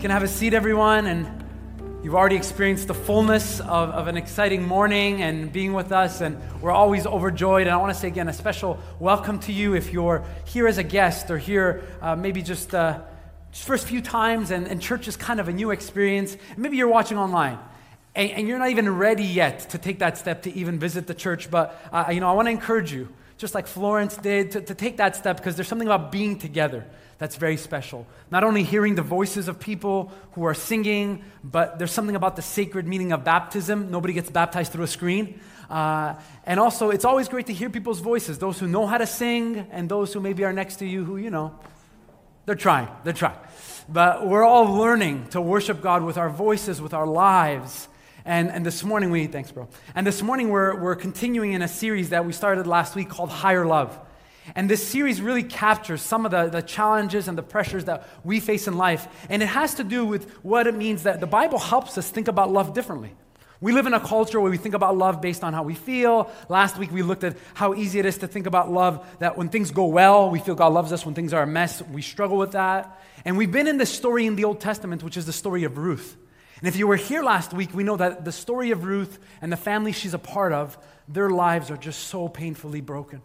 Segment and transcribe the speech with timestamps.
[0.00, 1.06] Can I have a seat, everyone?
[1.06, 1.26] And
[2.04, 6.40] you've already experienced the fullness of, of an exciting morning and being with us, and
[6.62, 7.62] we're always overjoyed.
[7.62, 10.78] And I want to say again a special welcome to you if you're here as
[10.78, 13.00] a guest or here uh, maybe just, uh,
[13.50, 16.36] just first few times, and, and church is kind of a new experience.
[16.56, 17.58] Maybe you're watching online.
[18.14, 21.14] And, and you're not even ready yet to take that step to even visit the
[21.14, 24.60] church, but uh, you know, I want to encourage you, just like Florence did, to,
[24.60, 26.84] to take that step because there's something about being together
[27.18, 28.06] that's very special.
[28.30, 32.42] Not only hearing the voices of people who are singing, but there's something about the
[32.42, 33.90] sacred meaning of baptism.
[33.90, 35.40] Nobody gets baptized through a screen.
[35.70, 36.14] Uh,
[36.46, 39.66] and also, it's always great to hear people's voices, those who know how to sing
[39.70, 41.58] and those who maybe are next to you who, you know,
[42.46, 43.36] they're trying, they're trying.
[43.88, 47.88] But we're all learning to worship God with our voices, with our lives.
[48.28, 49.68] And, and this morning we, thanks, bro.
[49.94, 53.30] And this morning we're, we're continuing in a series that we started last week called
[53.30, 53.98] Higher Love.
[54.54, 58.38] And this series really captures some of the, the challenges and the pressures that we
[58.38, 59.08] face in life.
[59.30, 62.28] And it has to do with what it means that the Bible helps us think
[62.28, 63.14] about love differently.
[63.62, 66.30] We live in a culture where we think about love based on how we feel.
[66.50, 69.48] Last week we looked at how easy it is to think about love that when
[69.48, 71.06] things go well, we feel God loves us.
[71.06, 73.00] When things are a mess, we struggle with that.
[73.24, 75.78] And we've been in this story in the Old Testament, which is the story of
[75.78, 76.18] Ruth.
[76.60, 79.52] And if you were here last week, we know that the story of Ruth and
[79.52, 80.76] the family she's a part of,
[81.06, 83.22] their lives are just so painfully broken.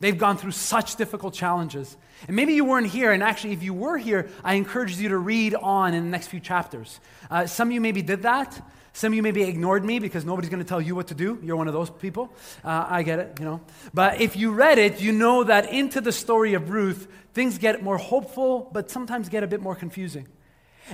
[0.00, 1.96] They've gone through such difficult challenges.
[2.26, 5.18] And maybe you weren't here, and actually, if you were here, I encourage you to
[5.18, 7.00] read on in the next few chapters.
[7.30, 8.60] Uh, some of you maybe did that.
[8.92, 11.38] Some of you maybe ignored me because nobody's going to tell you what to do.
[11.42, 12.32] You're one of those people.
[12.64, 13.60] Uh, I get it, you know.
[13.92, 17.82] But if you read it, you know that into the story of Ruth, things get
[17.82, 20.26] more hopeful, but sometimes get a bit more confusing.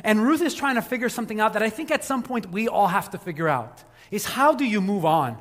[0.03, 2.69] And Ruth is trying to figure something out that I think at some point we
[2.69, 3.85] all have to figure out.
[4.11, 5.39] Is how do you move on?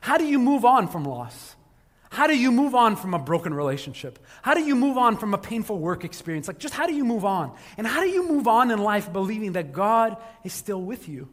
[0.00, 1.56] How do you move on from loss?
[2.10, 4.18] How do you move on from a broken relationship?
[4.42, 6.48] How do you move on from a painful work experience?
[6.48, 7.54] Like, just how do you move on?
[7.76, 11.28] And how do you move on in life believing that God is still with you?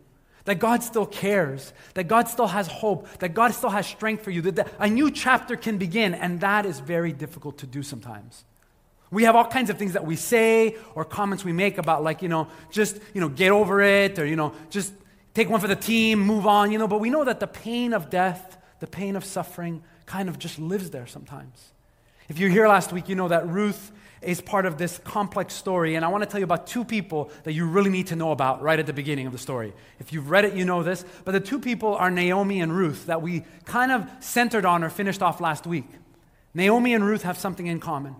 [0.45, 4.31] That God still cares, that God still has hope, that God still has strength for
[4.31, 8.43] you, that a new chapter can begin, and that is very difficult to do sometimes.
[9.13, 12.21] We have all kinds of things that we say or comments we make about, like,
[12.21, 14.91] you know, just, you know, get over it, or, you know, just
[15.33, 17.93] take one for the team, move on, you know, but we know that the pain
[17.93, 21.71] of death, the pain of suffering, kind of just lives there sometimes.
[22.27, 23.91] If you're here last week, you know that Ruth
[24.21, 27.29] is part of this complex story, and I want to tell you about two people
[27.43, 29.73] that you really need to know about right at the beginning of the story.
[29.99, 33.05] If you've read it, you know this, but the two people are Naomi and Ruth
[33.07, 35.87] that we kind of centered on or finished off last week.
[36.53, 38.15] Naomi and Ruth have something in common.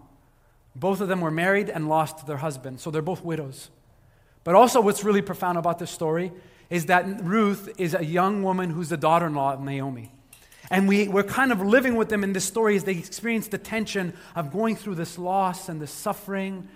[0.75, 3.69] Both of them were married and lost their husband, so they're both widows.
[4.43, 6.31] But also, what's really profound about this story
[6.69, 10.11] is that Ruth is a young woman who's the daughter in law of Naomi.
[10.69, 13.57] And we, we're kind of living with them in this story as they experience the
[13.57, 16.67] tension of going through this loss and this suffering.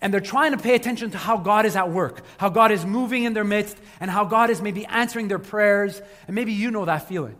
[0.00, 2.84] And they're trying to pay attention to how God is at work, how God is
[2.84, 6.02] moving in their midst, and how God is maybe answering their prayers.
[6.26, 7.36] And maybe you know that feeling.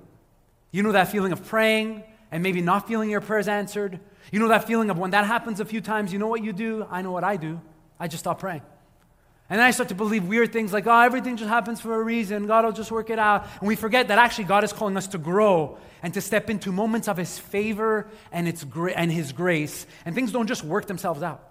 [0.71, 3.99] You know that feeling of praying and maybe not feeling your prayers answered.
[4.33, 6.53] You know that feeling of when that happens a few times, you know what you
[6.53, 6.87] do?
[6.91, 7.61] I know what I do.
[7.99, 8.63] I just stop praying.
[9.49, 12.03] And then I start to believe weird things like, oh, everything just happens for a
[12.03, 12.49] reason.
[12.49, 13.47] God will just work it out.
[13.61, 16.73] And we forget that actually God is calling us to grow and to step into
[16.73, 19.87] moments of His favor and, its gra- and His grace.
[20.05, 21.49] And things don't just work themselves out.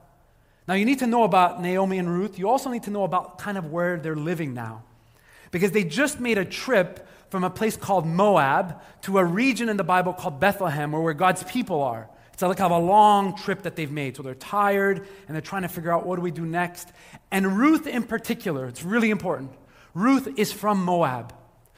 [0.68, 2.38] Now, you need to know about Naomi and Ruth.
[2.38, 4.84] You also need to know about kind of where they're living now.
[5.52, 9.78] Because they just made a trip from a place called Moab to a region in
[9.78, 12.10] the Bible called Bethlehem, where, where God's people are.
[12.36, 14.18] It's like kind a long trip that they've made.
[14.18, 16.92] So they're tired and they're trying to figure out what do we do next.
[17.32, 19.52] And Ruth, in particular, it's really important.
[19.94, 21.34] Ruth is from Moab.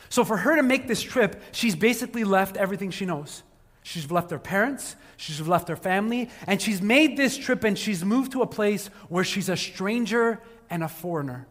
[0.10, 3.44] So for her to make this trip, she's basically left everything she knows.
[3.84, 8.04] She's left her parents, she's left her family, and she's made this trip and she's
[8.04, 11.46] moved to a place where she's a stranger and a foreigner.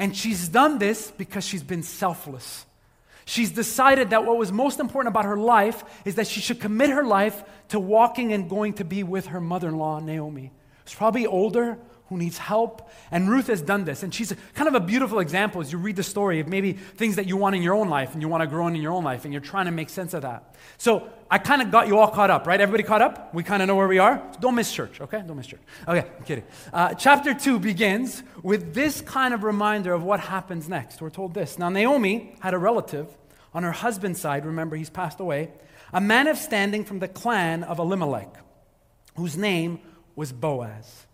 [0.00, 2.66] And she's done this because she's been selfless.
[3.28, 6.90] She's decided that what was most important about her life is that she should commit
[6.90, 10.52] her life to walking and going to be with her mother in law, Naomi.
[10.84, 11.76] She's probably older,
[12.08, 12.90] who needs help.
[13.10, 14.02] And Ruth has done this.
[14.02, 17.16] And she's kind of a beautiful example as you read the story of maybe things
[17.16, 19.04] that you want in your own life and you want to grow in your own
[19.04, 20.54] life and you're trying to make sense of that.
[20.78, 22.60] So I kind of got you all caught up, right?
[22.60, 23.34] Everybody caught up?
[23.34, 24.22] We kind of know where we are?
[24.32, 25.22] So don't miss church, okay?
[25.26, 25.62] Don't miss church.
[25.88, 26.44] Okay, I'm kidding.
[26.72, 31.00] Uh, chapter 2 begins with this kind of reminder of what happens next.
[31.00, 31.58] We're told this.
[31.58, 33.08] Now, Naomi had a relative
[33.52, 35.50] on her husband's side, remember he's passed away,
[35.92, 38.36] a man of standing from the clan of Elimelech,
[39.16, 39.80] whose name
[40.14, 41.05] was Boaz.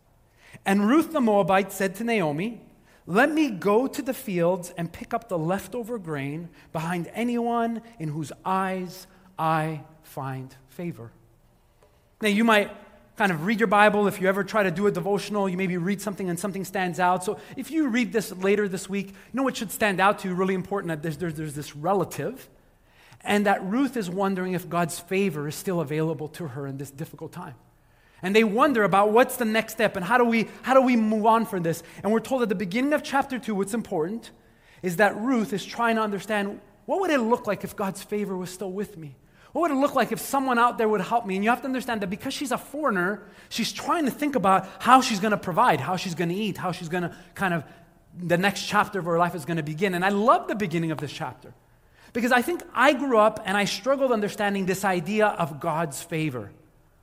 [0.65, 2.61] And Ruth the Moabite said to Naomi,
[3.07, 8.09] Let me go to the fields and pick up the leftover grain behind anyone in
[8.09, 9.07] whose eyes
[9.39, 11.11] I find favor.
[12.21, 12.71] Now, you might
[13.17, 14.07] kind of read your Bible.
[14.07, 17.01] If you ever try to do a devotional, you maybe read something and something stands
[17.01, 17.25] out.
[17.25, 20.29] So if you read this later this week, you know what should stand out to
[20.29, 22.49] you, really important, that there's, there's, there's this relative,
[23.23, 26.91] and that Ruth is wondering if God's favor is still available to her in this
[26.91, 27.55] difficult time
[28.23, 30.97] and they wonder about what's the next step and how do we how do we
[30.97, 31.83] move on from this.
[32.03, 34.31] And we're told at the beginning of chapter 2 what's important
[34.83, 38.37] is that ruth is trying to understand what would it look like if god's favor
[38.37, 39.17] was still with me?
[39.53, 41.35] What would it look like if someone out there would help me?
[41.35, 44.69] And you have to understand that because she's a foreigner she's trying to think about
[44.79, 47.55] how she's going to provide how she's going to eat how she's going to kind
[47.55, 47.65] of
[48.17, 49.95] the next chapter of her life is going to begin.
[49.95, 51.53] And i love the beginning of this chapter
[52.13, 56.53] because i think i grew up and i struggled understanding this idea of god's favor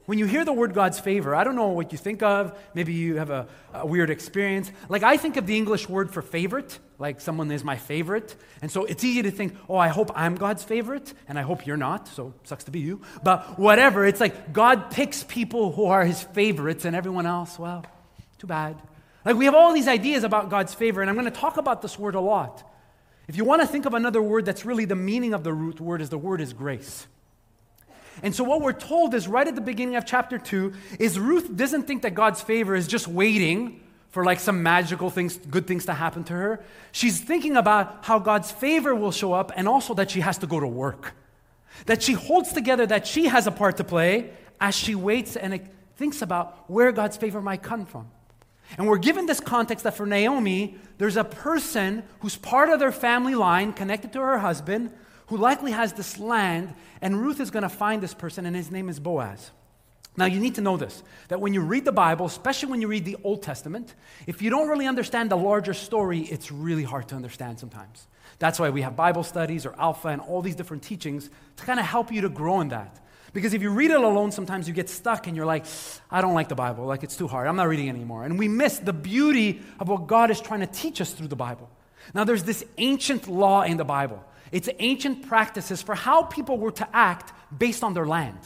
[0.10, 2.58] when you hear the word God's favor, I don't know what you think of.
[2.74, 4.72] Maybe you have a, a, weird experience.
[4.90, 8.36] Like, I think of the English word for favorite, like someone is my favorite.
[8.64, 11.68] And so it's easy to think, oh, I hope I'm God's favorite, and I hope
[11.68, 13.02] you're not, so sucks to be you.
[13.22, 17.86] But whatever, it's like God picks people who are his favorites, and everyone else, well,
[18.40, 18.82] too bad.
[19.24, 21.84] Like, we have all these ideas about God's favor, and I'm going to talk about
[21.84, 22.68] this word a lot.
[23.28, 25.80] If you want to think of another word that's really the meaning of the root
[25.80, 27.06] word, is the word is grace.
[28.24, 31.56] And so, what we're told is right at the beginning of chapter 2 is Ruth
[31.56, 35.86] doesn't think that God's favor is just waiting for like some magical things, good things
[35.86, 36.64] to happen to her.
[36.92, 40.48] She's thinking about how God's favor will show up and also that she has to
[40.48, 41.14] go to work.
[41.86, 45.62] That she holds together that she has a part to play as she waits and
[45.96, 48.10] thinks about where God's favor might come from.
[48.78, 52.92] And we're given this context that for Naomi, there's a person who's part of their
[52.92, 54.92] family line connected to her husband
[55.30, 58.72] who likely has this land, and Ruth is going to find this person, and his
[58.72, 59.52] name is Boaz.
[60.18, 62.88] Now, you need to know this that when you read the Bible, especially when you
[62.88, 63.94] read the Old Testament,
[64.28, 68.08] if you don't really understand the larger story, it's really hard to understand sometimes.
[68.40, 71.80] That's why we have Bible studies or Alpha and all these different teachings to kind
[71.80, 73.00] of help you to grow in that.
[73.32, 75.66] Because if you read it alone, sometimes you get stuck and you're like,
[76.10, 76.86] I don't like the Bible.
[76.86, 77.48] Like, it's too hard.
[77.48, 78.24] I'm not reading anymore.
[78.24, 81.36] And we miss the beauty of what God is trying to teach us through the
[81.36, 81.70] Bible.
[82.16, 86.72] Now, there's this ancient law in the Bible it's ancient practices for how people were
[86.72, 88.40] to act based on their land,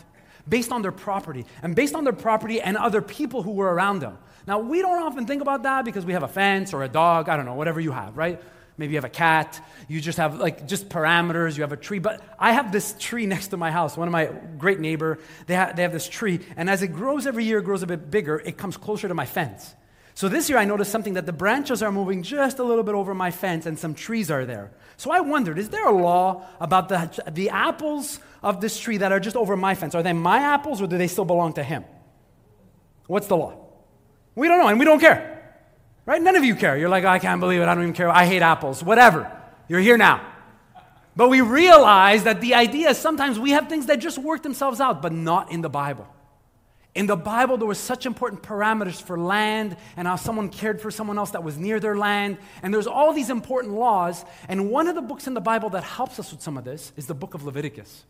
[0.47, 3.99] based on their property, and based on their property and other people who were around
[3.99, 4.17] them.
[4.45, 7.29] Now, we don't often think about that because we have a fence or a dog,
[7.29, 8.41] I don't know, whatever you have, right?
[8.77, 11.99] Maybe you have a cat, you just have like just parameters, you have a tree.
[11.99, 13.95] But I have this tree next to my house.
[13.95, 14.25] One of my
[14.57, 17.83] great neighbor, they, ha- they have this tree, and as it grows every year, grows
[17.83, 19.75] a bit bigger, it comes closer to my fence.
[20.15, 22.93] So this year I noticed something that the branches are moving just a little bit
[22.93, 24.71] over my fence and some trees are there.
[24.95, 29.11] So I wondered, is there a law about the, the apples of this tree that
[29.11, 29.95] are just over my fence?
[29.95, 31.83] Are they my apples or do they still belong to him?
[33.07, 33.57] What's the law?
[34.35, 35.31] We don't know and we don't care.
[36.05, 36.21] Right?
[36.21, 36.77] None of you care.
[36.77, 37.65] You're like, oh, I can't believe it.
[37.65, 38.09] I don't even care.
[38.09, 38.83] I hate apples.
[38.83, 39.31] Whatever.
[39.67, 40.29] You're here now.
[41.15, 44.79] But we realize that the idea is sometimes we have things that just work themselves
[44.79, 46.07] out, but not in the Bible.
[46.95, 50.91] In the Bible, there were such important parameters for land and how someone cared for
[50.91, 52.37] someone else that was near their land.
[52.61, 54.23] And there's all these important laws.
[54.47, 56.91] And one of the books in the Bible that helps us with some of this
[56.95, 58.05] is the book of Leviticus.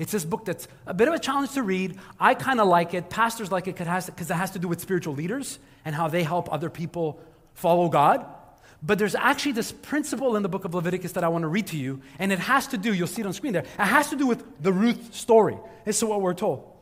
[0.00, 1.96] It's this book that's a bit of a challenge to read.
[2.18, 3.08] I kind of like it.
[3.08, 6.52] Pastors like it because it has to do with spiritual leaders and how they help
[6.52, 7.20] other people
[7.54, 8.26] follow God.
[8.82, 11.68] But there's actually this principle in the book of Leviticus that I want to read
[11.68, 14.10] to you, and it has to do, you'll see it on screen there, it has
[14.10, 15.56] to do with the Ruth story.
[15.86, 16.73] This is what we're told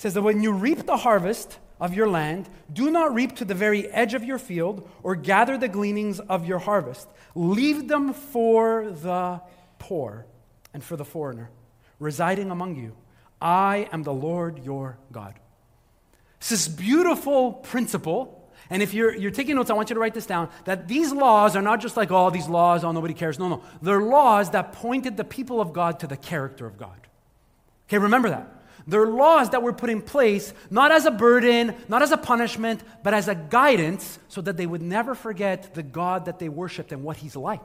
[0.00, 3.54] says that when you reap the harvest of your land, do not reap to the
[3.54, 7.06] very edge of your field or gather the gleanings of your harvest.
[7.34, 9.42] Leave them for the
[9.78, 10.24] poor
[10.72, 11.50] and for the foreigner
[11.98, 12.96] residing among you.
[13.42, 15.34] I am the Lord your God.
[16.38, 18.50] It's this beautiful principle.
[18.70, 21.12] And if you're, you're taking notes, I want you to write this down that these
[21.12, 23.38] laws are not just like, oh, these laws, oh, nobody cares.
[23.38, 23.62] No, no.
[23.82, 27.06] They're laws that pointed the people of God to the character of God.
[27.86, 28.59] Okay, remember that.
[28.90, 32.82] They're laws that were put in place not as a burden, not as a punishment,
[33.04, 36.90] but as a guidance so that they would never forget the God that they worshiped
[36.90, 37.60] and what He's like.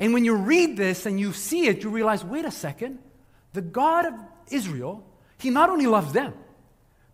[0.00, 2.98] And when you read this and you see it, you realize wait a second,
[3.52, 4.14] the God of
[4.50, 5.04] Israel,
[5.38, 6.34] he not only loves them,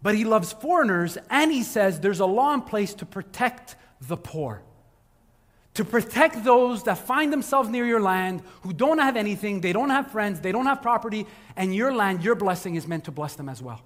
[0.00, 4.16] but he loves foreigners, and he says there's a law in place to protect the
[4.16, 4.62] poor.
[5.74, 9.90] To protect those that find themselves near your land, who don't have anything, they don't
[9.90, 11.26] have friends, they don't have property,
[11.56, 13.80] and your land, your blessing is meant to bless them as well.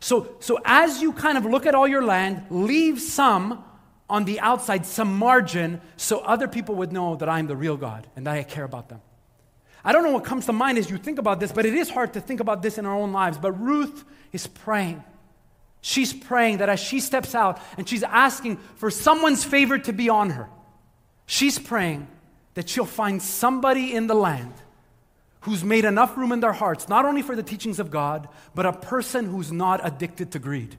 [0.00, 3.64] So, so as you kind of look at all your land, leave some
[4.08, 8.08] on the outside, some margin, so other people would know that I'm the real God
[8.16, 9.00] and that I care about them.
[9.84, 11.88] I don't know what comes to mind as you think about this, but it is
[11.88, 13.38] hard to think about this in our own lives.
[13.38, 15.02] But Ruth is praying.
[15.80, 20.08] She's praying that as she steps out and she's asking for someone's favor to be
[20.10, 20.48] on her,
[21.30, 22.08] she's praying
[22.54, 24.52] that she'll find somebody in the land
[25.42, 28.66] who's made enough room in their hearts, not only for the teachings of God, but
[28.66, 30.76] a person who's not addicted to greed.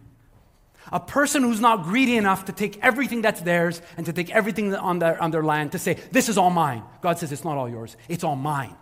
[0.92, 4.76] A person who's not greedy enough to take everything that's theirs and to take everything
[4.76, 6.84] on their, on their land to say, This is all mine.
[7.02, 8.76] God says, It's not all yours, it's all mine.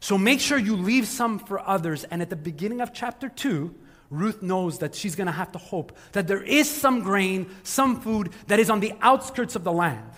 [0.00, 2.04] So make sure you leave some for others.
[2.04, 3.74] And at the beginning of chapter 2,
[4.10, 8.00] Ruth knows that she's going to have to hope that there is some grain, some
[8.00, 10.10] food that is on the outskirts of the land.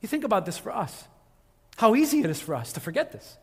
[0.00, 1.04] You think about this for us.
[1.76, 3.36] How easy it is for us to forget this.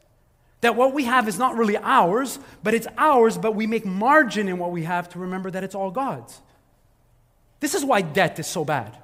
[0.62, 4.48] That what we have is not really ours, but it's ours, but we make margin
[4.48, 6.40] in what we have to remember that it's all God's.
[7.60, 8.98] This is why debt is so bad.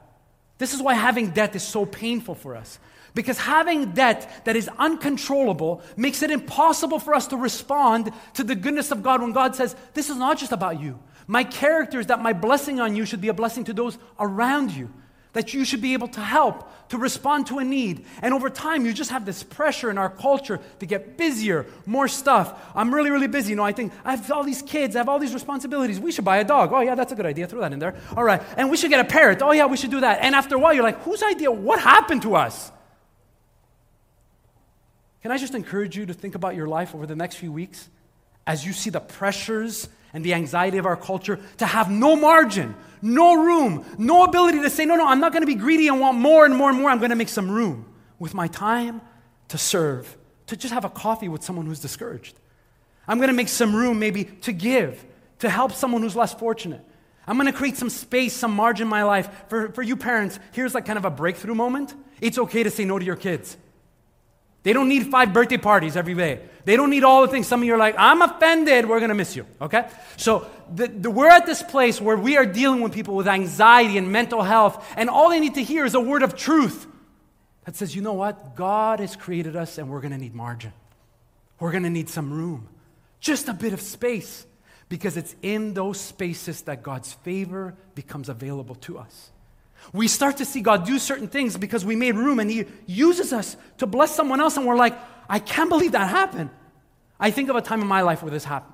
[0.58, 2.80] This is why having debt is so painful for us.
[3.16, 8.56] Because having debt that is uncontrollable makes it impossible for us to respond to the
[8.56, 11.00] goodness of God when God says, This is not just about you.
[11.28, 14.72] My character is that my blessing on you should be a blessing to those around
[14.72, 14.92] you
[15.34, 18.06] that you should be able to help, to respond to a need.
[18.22, 22.08] And over time, you just have this pressure in our culture to get busier, more
[22.08, 22.60] stuff.
[22.76, 23.50] I'm really, really busy.
[23.50, 26.00] You know, I think I have all these kids, I have all these responsibilities.
[26.00, 26.72] We should buy a dog.
[26.72, 27.48] Oh, yeah, that's a good idea.
[27.48, 27.96] Throw that in there.
[28.16, 28.42] All right.
[28.58, 29.42] And we should get a parrot.
[29.42, 30.20] Oh, yeah, we should do that.
[30.22, 31.52] And after a while, you're like, whose idea?
[31.52, 32.72] What happened to us?
[35.24, 37.90] Can I just encourage you to think about your life over the next few weeks
[38.46, 42.76] as you see the pressures and the anxiety of our culture to have no margin,
[43.02, 46.00] no room, no ability to say, no, no, I'm not going to be greedy and
[46.00, 46.90] want more and more and more.
[46.90, 47.86] I'm going to make some room
[48.20, 49.02] with my time
[49.50, 52.40] to serve, to just have a coffee with someone who's discouraged.
[53.08, 55.04] I'm going to make some room maybe to give,
[55.40, 56.82] to help someone who's less fortunate.
[57.26, 59.30] I'm going to create some space, some margin in my life.
[59.48, 61.94] For, for you parents, here's like kind of a breakthrough moment.
[62.22, 63.58] It's okay to say no to your kids.
[64.64, 66.40] They don't need five birthday parties every day.
[66.66, 67.48] They don't need all the things.
[67.48, 68.88] Some of you are like, I'm offended.
[68.88, 69.46] We're going to miss you.
[69.62, 69.86] Okay?
[70.16, 73.98] So the, the, we're at this place where we are dealing with people with anxiety
[73.98, 76.88] and mental health, and all they need to hear is a word of truth
[77.66, 78.56] that says, you know what?
[78.56, 80.72] God has created us, and we're going to need margin.
[81.60, 82.70] We're going to need some room,
[83.20, 84.46] just a bit of space,
[84.88, 89.32] because it's in those spaces that God's favor becomes available to us.
[89.92, 93.34] We start to see God do certain things because we made room and He uses
[93.34, 94.98] us to bless someone else, and we're like,
[95.30, 96.50] I can't believe that happened.
[97.20, 98.74] I think of a time in my life where this happened.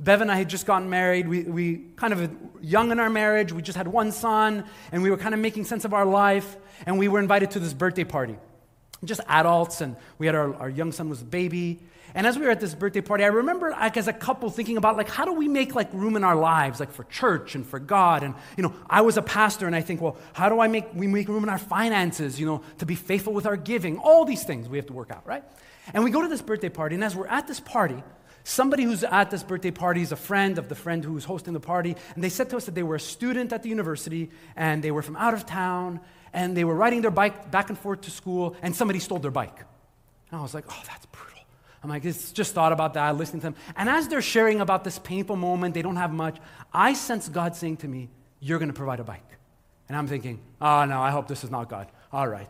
[0.00, 1.28] Bev and I had just gotten married.
[1.28, 2.30] We, we kind of
[2.60, 3.52] young in our marriage.
[3.52, 6.56] We just had one son, and we were kind of making sense of our life.
[6.86, 8.36] And we were invited to this birthday party,
[9.04, 11.80] just adults, and we had our, our young son was a baby.
[12.14, 14.76] And as we were at this birthday party, I remember like as a couple thinking
[14.76, 17.66] about like how do we make like room in our lives like for church and
[17.66, 18.22] for God?
[18.22, 20.92] And you know I was a pastor and I think well how do I make
[20.94, 23.98] we make room in our finances you know to be faithful with our giving?
[23.98, 25.42] All these things we have to work out right?
[25.94, 28.02] And we go to this birthday party and as we're at this party
[28.44, 31.60] somebody who's at this birthday party is a friend of the friend who's hosting the
[31.60, 34.82] party and they said to us that they were a student at the university and
[34.82, 36.00] they were from out of town
[36.32, 39.30] and they were riding their bike back and forth to school and somebody stole their
[39.30, 39.58] bike
[40.30, 41.32] and I was like oh that's brutal
[41.82, 43.56] I'm like, just thought about that, listening to them.
[43.76, 46.38] And as they're sharing about this painful moment, they don't have much,
[46.72, 48.08] I sense God saying to me,
[48.38, 49.26] You're going to provide a bike.
[49.88, 51.88] And I'm thinking, Oh, no, I hope this is not God.
[52.12, 52.48] All right.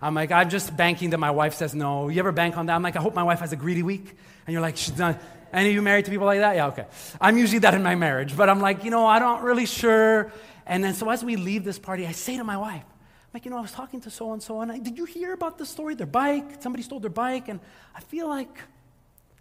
[0.00, 2.08] I'm like, I'm just banking that my wife says no.
[2.08, 2.74] You ever bank on that?
[2.74, 4.16] I'm like, I hope my wife has a greedy week.
[4.46, 5.20] And you're like, she's not.
[5.52, 6.56] Any of you married to people like that?
[6.56, 6.86] Yeah, okay.
[7.20, 10.32] I'm usually that in my marriage, but I'm like, you know, I'm not really sure.
[10.64, 12.84] And then so as we leave this party, I say to my wife,
[13.32, 15.58] like, you know, I was talking to so and so, and did you hear about
[15.58, 15.94] the story?
[15.94, 17.60] Their bike, somebody stole their bike, and
[17.94, 18.58] I feel like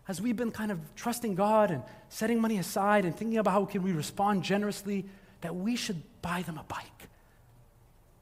[0.10, 3.65] as we've been kind of trusting God and setting money aside and thinking about how
[3.65, 5.05] can we respond generously,
[5.41, 6.84] that we should buy them a bike.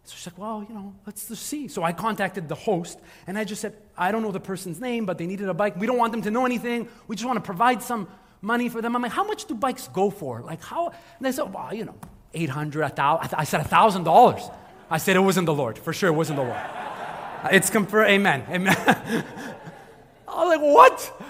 [0.04, 1.70] So she's like, well, you know, let's just see.
[1.70, 5.06] So I contacted the host and I just said, I don't know the person's name,
[5.06, 5.78] but they needed a bike.
[5.78, 6.90] We don't want them to know anything.
[7.08, 8.10] We just want to provide some
[8.42, 8.94] money for them.
[8.96, 10.42] I'm like, how much do bikes go for?
[10.42, 10.88] Like, how?
[10.90, 11.96] And they said, well, you know,
[12.34, 14.54] 800, 1000 I said, $1,000.
[14.89, 15.77] I said it wasn't the Lord.
[15.77, 16.62] For sure, it wasn't the Lord.
[17.51, 18.10] It's confirmed.
[18.10, 18.46] Amen.
[18.50, 18.75] Amen.
[20.27, 21.22] I was like, what?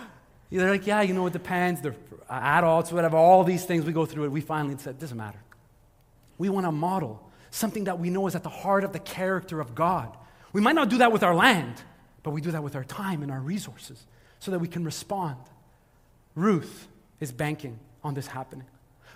[0.52, 1.82] They're like, yeah, you know, it depends.
[1.82, 1.96] They're
[2.30, 3.18] adults, whatever.
[3.18, 4.32] All these things we go through it.
[4.32, 5.40] We finally said, doesn't matter.
[6.38, 9.60] We want to model something that we know is at the heart of the character
[9.60, 10.16] of God.
[10.54, 11.76] We might not do that with our land,
[12.24, 14.06] but we do that with our time and our resources
[14.40, 15.38] so that we can respond.
[16.36, 16.88] Ruth
[17.20, 18.68] is banking on this happening.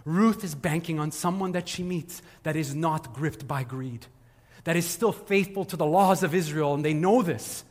[0.03, 4.07] Ruth is banking on someone that she meets that is not gripped by greed,
[4.63, 7.63] that is still faithful to the laws of Israel, and they know this.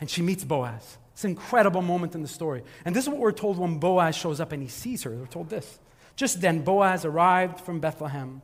[0.00, 0.98] And she meets Boaz.
[1.12, 2.62] It's an incredible moment in the story.
[2.84, 5.10] And this is what we're told when Boaz shows up and he sees her.
[5.10, 5.78] We're told this.
[6.14, 8.42] Just then, Boaz arrived from Bethlehem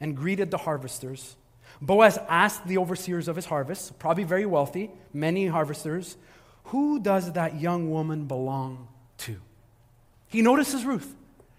[0.00, 1.36] and greeted the harvesters.
[1.82, 6.16] Boaz asked the overseers of his harvest, probably very wealthy, many harvesters,
[6.64, 9.36] who does that young woman belong to?
[10.28, 11.14] He notices Ruth.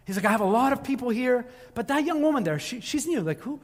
[0.06, 2.80] He's like, I have a lot of people here, but that young woman there, she,
[2.80, 3.22] she's new.
[3.22, 3.60] Like, who,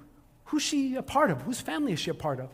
[0.51, 1.41] who's she a part of?
[1.43, 2.49] Whose family is she a part of?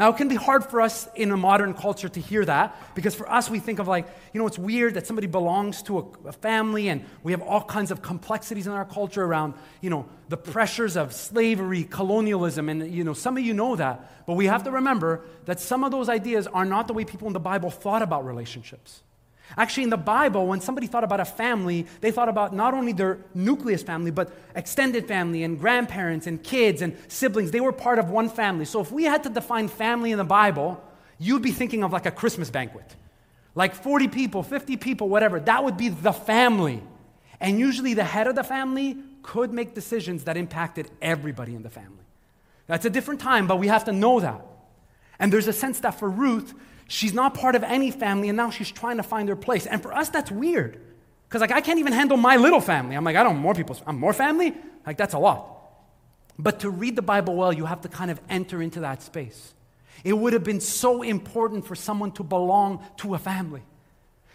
[0.00, 3.14] Now, it can be hard for us in a modern culture to hear that because
[3.14, 6.28] for us, we think of like, you know, it's weird that somebody belongs to a,
[6.28, 10.06] a, family and we have all kinds of complexities in our culture around, you know,
[10.28, 14.26] the pressures of slavery, colonialism, and, you know, some of you know that.
[14.26, 17.28] But we have to remember that some of those ideas are not the way people
[17.28, 19.02] in the Bible thought about relationships.
[19.56, 22.92] Actually, in the Bible, when somebody thought about a family, they thought about not only
[22.92, 27.52] their nucleus family, but extended family and grandparents and kids and siblings.
[27.52, 28.64] They were part of one family.
[28.64, 30.82] So if we had to define family in the Bible,
[31.18, 32.96] you'd be thinking of like a Christmas banquet.
[33.54, 35.40] Like 40 people, 50 people, whatever.
[35.40, 36.82] That would be the family.
[37.40, 41.70] And usually the head of the family could make decisions that impacted everybody in the
[41.70, 42.04] family.
[42.66, 44.44] That's a different time, but we have to know that.
[45.18, 46.52] And there's a sense that for Ruth,
[46.88, 49.66] She's not part of any family, and now she's trying to find her place.
[49.66, 50.80] And for us, that's weird.
[51.28, 52.96] Because, like, I can't even handle my little family.
[52.96, 53.76] I'm like, I don't more people.
[53.86, 54.54] I'm more family?
[54.86, 55.56] Like, that's a lot.
[56.38, 59.54] But to read the Bible well, you have to kind of enter into that space.
[60.04, 63.62] It would have been so important for someone to belong to a family.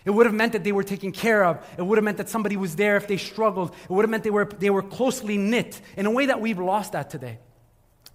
[0.03, 1.65] It would have meant that they were taken care of.
[1.77, 3.73] It would have meant that somebody was there if they struggled.
[3.83, 6.59] It would have meant they were, they were closely knit in a way that we've
[6.59, 7.37] lost that today.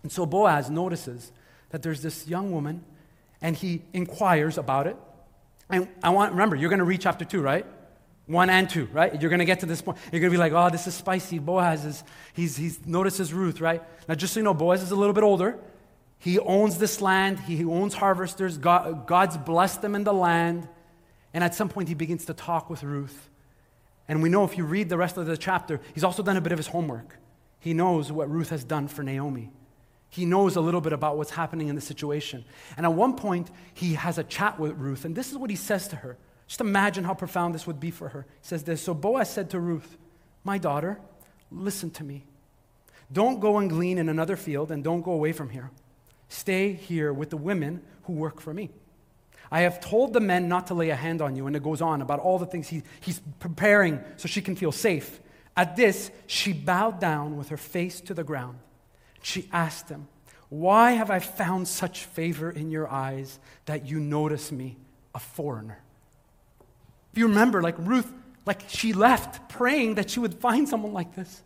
[0.02, 1.30] And so Boaz notices
[1.70, 2.84] that there's this young woman
[3.40, 4.96] and he inquires about it.
[5.68, 7.66] And I want, remember, you're going to read chapter 2, right?
[8.26, 9.20] 1 and 2, right?
[9.20, 9.98] You're going to get to this point.
[10.10, 11.38] You're going to be like, oh, this is spicy.
[11.38, 13.82] Boaz is, he's, he's notices Ruth, right?
[14.08, 15.58] Now, just so you know, Boaz is a little bit older.
[16.18, 18.58] He owns this land, he owns harvesters.
[18.58, 20.68] God, God's blessed them in the land.
[21.34, 23.28] And at some point, he begins to talk with Ruth.
[24.08, 26.40] And we know if you read the rest of the chapter, he's also done a
[26.40, 27.18] bit of his homework.
[27.60, 29.50] He knows what Ruth has done for Naomi.
[30.08, 32.44] He knows a little bit about what's happening in the situation.
[32.76, 35.56] And at one point, he has a chat with Ruth, and this is what he
[35.56, 36.16] says to her.
[36.46, 38.26] Just imagine how profound this would be for her.
[38.40, 39.96] He says this So Boaz said to Ruth,
[40.44, 41.00] My daughter,
[41.50, 42.24] listen to me.
[43.12, 45.70] Don't go and glean in another field, and don't go away from here.
[46.28, 48.70] Stay here with the women who work for me.
[49.50, 51.80] I have told the men not to lay a hand on you, and it goes
[51.80, 55.20] on about all the things he, he's preparing so she can feel safe.
[55.56, 58.58] At this, she bowed down with her face to the ground.
[59.26, 60.06] She asked him,
[60.50, 64.76] Why have I found such favor in your eyes that you notice me,
[65.16, 65.80] a foreigner?
[67.10, 68.08] If you remember, like Ruth,
[68.46, 71.42] like she left praying that she would find someone like this.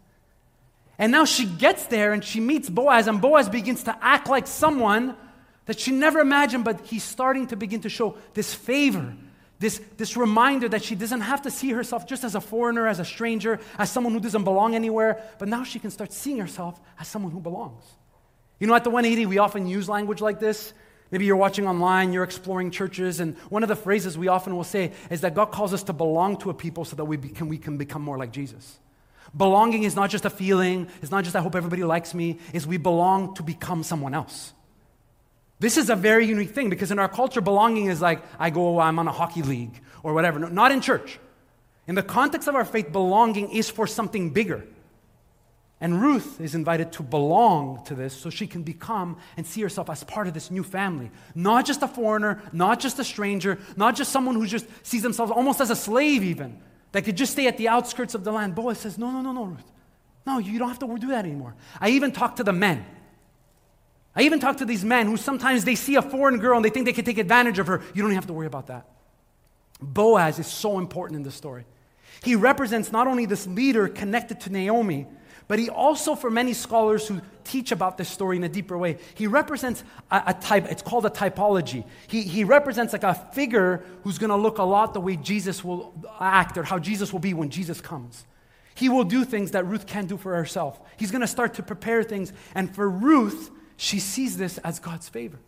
[0.98, 4.46] And now she gets there and she meets Boaz, and Boaz begins to act like
[4.46, 5.16] someone
[5.64, 9.16] that she never imagined, but he's starting to begin to show this favor
[9.60, 12.98] this, this reminder that she doesn't have to see herself just as a foreigner, as
[12.98, 16.80] a stranger, as someone who doesn't belong anywhere, but now she can start seeing herself
[16.98, 17.84] as someone who belongs.
[18.58, 20.72] You know, at the 180, we often use language like this.
[21.10, 24.64] Maybe you're watching online, you're exploring churches, and one of the phrases we often will
[24.64, 27.48] say is that God calls us to belong to a people so that we, can,
[27.48, 28.78] we can become more like Jesus.
[29.36, 32.66] Belonging is not just a feeling, it's not just I hope everybody likes me, is
[32.66, 34.54] we belong to become someone else.
[35.60, 38.76] This is a very unique thing because in our culture, belonging is like, I go,
[38.76, 40.38] oh, I'm on a hockey league or whatever.
[40.38, 41.20] No, not in church.
[41.86, 44.66] In the context of our faith, belonging is for something bigger.
[45.82, 49.88] And Ruth is invited to belong to this so she can become and see herself
[49.90, 51.10] as part of this new family.
[51.34, 55.32] Not just a foreigner, not just a stranger, not just someone who just sees themselves
[55.32, 56.58] almost as a slave, even,
[56.92, 58.54] that could just stay at the outskirts of the land.
[58.54, 59.72] Boaz says, No, no, no, no, Ruth.
[60.26, 61.54] No, you don't have to do that anymore.
[61.80, 62.84] I even talked to the men.
[64.14, 66.70] I even talk to these men who sometimes they see a foreign girl and they
[66.70, 67.82] think they can take advantage of her.
[67.94, 68.88] You don't have to worry about that.
[69.80, 71.64] Boaz is so important in this story.
[72.22, 75.06] He represents not only this leader connected to Naomi,
[75.48, 78.98] but he also, for many scholars who teach about this story in a deeper way,
[79.14, 81.84] he represents a, a type, it's called a typology.
[82.06, 85.64] He, he represents like a figure who's going to look a lot the way Jesus
[85.64, 88.24] will act or how Jesus will be when Jesus comes.
[88.74, 90.78] He will do things that Ruth can't do for herself.
[90.96, 92.32] He's going to start to prepare things.
[92.54, 95.38] And for Ruth, she sees this as God's favor.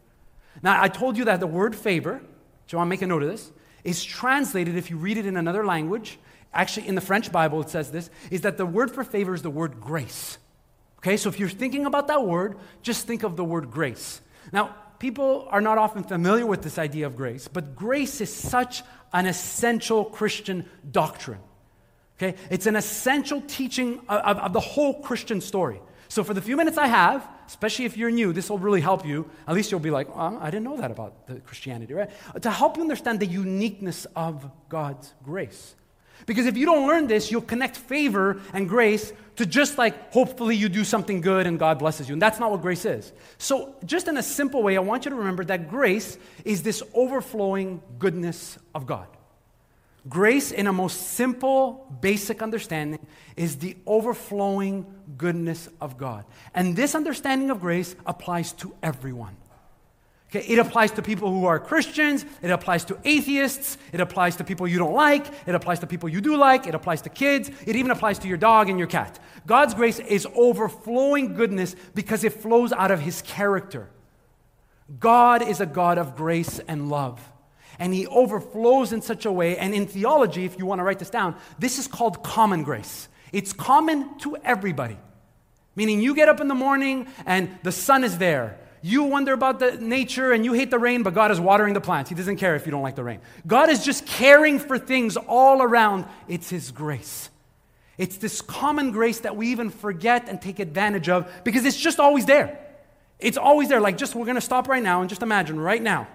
[0.63, 2.25] Now, I told you that the word favor, do
[2.71, 3.53] you want to make a note of this?
[3.85, 6.19] Is translated, if you read it in another language,
[6.55, 9.43] actually in the French Bible it says this, is that the word for favor is
[9.43, 10.39] the word grace.
[11.01, 14.23] Okay, so if you're thinking about that word, just think of the word grace.
[14.51, 18.83] Now, people are not often familiar with this idea of grace, but grace is such
[19.13, 21.41] an essential Christian doctrine.
[22.17, 22.39] Okay?
[22.49, 25.83] It's an essential teaching of, of, of the whole Christian story.
[26.09, 29.05] So, for the few minutes I have, especially if you're new, this will really help
[29.05, 29.29] you.
[29.47, 32.11] At least you'll be like, oh, I didn't know that about the Christianity, right?
[32.41, 35.75] To help you understand the uniqueness of God's grace.
[36.25, 40.57] Because if you don't learn this, you'll connect favor and grace to just like hopefully
[40.57, 42.15] you do something good and God blesses you.
[42.15, 43.13] And that's not what grace is.
[43.37, 46.83] So, just in a simple way, I want you to remember that grace is this
[46.95, 49.09] overflowing goodness of God.
[50.09, 52.99] Grace, in a most simple, basic understanding,
[53.37, 54.85] is the overflowing
[55.17, 56.25] goodness of God.
[56.55, 59.37] And this understanding of grace applies to everyone.
[60.29, 64.45] Okay, it applies to people who are Christians, it applies to atheists, it applies to
[64.45, 67.51] people you don't like, it applies to people you do like, it applies to kids,
[67.67, 69.19] it even applies to your dog and your cat.
[69.47, 73.91] God's grace is overflowing goodness because it flows out of his character.
[74.99, 77.32] God is a God of grace and love.
[77.79, 80.99] And he overflows in such a way, and in theology, if you want to write
[80.99, 83.09] this down, this is called common grace.
[83.33, 84.99] It's common to everybody.
[85.75, 89.61] Meaning, you get up in the morning and the sun is there you wonder about
[89.61, 92.11] the nature and you hate the rain, but God is watering the plants.
[92.11, 93.21] He doesn't care if you don't like the rain.
[93.47, 96.05] God is just caring for things all around.
[96.27, 97.31] It's His grace.
[97.97, 102.01] It's this common grace that we even forget and take advantage of because it's just
[102.01, 102.59] always there.
[103.21, 103.81] It's always there.
[103.81, 106.09] Like, just we're going to stop right now and just imagine right now,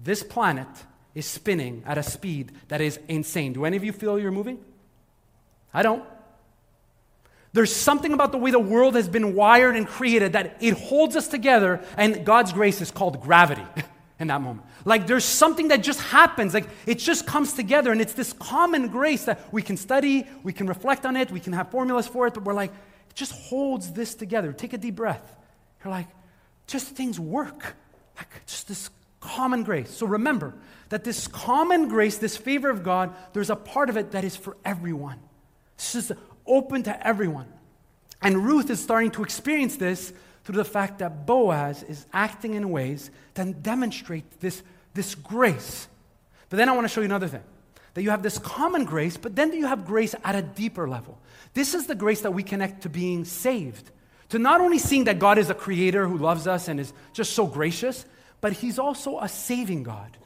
[0.00, 0.68] this planet
[1.14, 3.52] is spinning at a speed that is insane.
[3.52, 4.58] Do any of you feel you're moving?
[5.72, 6.04] I don't.
[7.52, 11.14] There's something about the way the world has been wired and created that it holds
[11.14, 13.64] us together, and God's grace is called gravity
[14.18, 14.66] in that moment.
[14.84, 18.88] Like there's something that just happens, like it just comes together, and it's this common
[18.88, 22.26] grace that we can study, we can reflect on it, we can have formulas for
[22.26, 24.52] it, but we're like, it just holds this together.
[24.52, 25.36] Take a deep breath.
[25.84, 26.08] You're like,
[26.66, 27.76] just things work.
[28.16, 28.90] Like just this
[29.24, 29.90] common grace.
[29.90, 30.54] So remember
[30.90, 34.36] that this common grace, this favor of God, there's a part of it that is
[34.36, 35.18] for everyone.
[35.76, 36.12] This is
[36.46, 37.48] open to everyone.
[38.20, 40.12] And Ruth is starting to experience this
[40.44, 45.88] through the fact that Boaz is acting in ways that demonstrate this, this grace.
[46.50, 47.42] But then I want to show you another thing
[47.94, 51.18] that you have this common grace, but then you have grace at a deeper level.
[51.54, 53.90] This is the grace that we connect to being saved.
[54.30, 57.34] To not only seeing that God is a creator who loves us and is just
[57.34, 58.04] so gracious,
[58.44, 60.18] but He's also a saving God.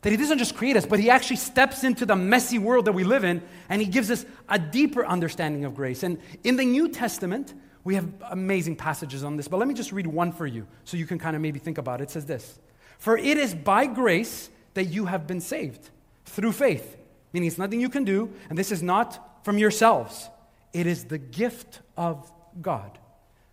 [0.00, 2.92] That He doesn't just create us, but He actually steps into the messy world that
[2.92, 6.02] we live in and He gives us a deeper understanding of grace.
[6.02, 7.52] And in the New Testament,
[7.84, 10.96] we have amazing passages on this, but let me just read one for you so
[10.96, 12.04] you can kind of maybe think about it.
[12.04, 12.58] It says this
[12.96, 15.90] For it is by grace that you have been saved
[16.24, 16.96] through faith,
[17.34, 20.30] meaning it's nothing you can do, and this is not from yourselves.
[20.72, 22.98] It is the gift of God,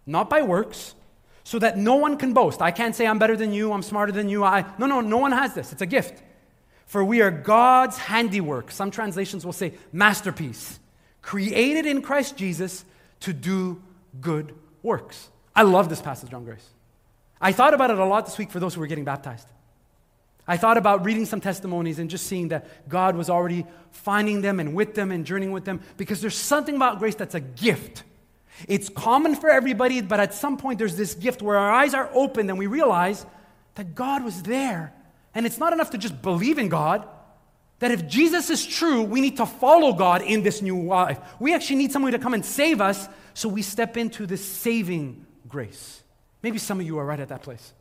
[0.06, 0.96] not by works,
[1.50, 2.62] so that no one can boast.
[2.62, 4.44] I can't say I'm better than you, I'm smarter than you.
[4.44, 5.72] I, no, no, no one has this.
[5.72, 6.22] It's a gift.
[6.86, 8.70] For we are God's handiwork.
[8.70, 10.80] Some translations will say masterpiece,
[11.24, 12.86] created in Christ Jesus
[13.22, 13.82] to do
[14.22, 15.30] good works.
[15.56, 16.70] I love this passage on grace.
[17.42, 19.48] I thought about it a lot this week for those who were getting baptized.
[20.48, 24.60] I thought about reading some testimonies and just seeing that God was already finding them
[24.60, 28.04] and with them and journeying with them because there's something about grace that's a gift.
[28.68, 32.10] It's common for everybody, but at some point there's this gift where our eyes are
[32.14, 33.26] opened and we realize
[33.76, 34.94] that God was there
[35.34, 37.08] and it's not enough to just believe in God.
[37.80, 41.18] That if Jesus is true, we need to follow God in this new life.
[41.40, 45.26] We actually need somebody to come and save us, so we step into this saving
[45.48, 46.04] grace.
[46.44, 47.74] Maybe some of you are right at that place.